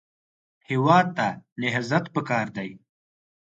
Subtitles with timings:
[0.69, 1.27] هېواد ته
[1.61, 2.69] نهضت پکار دی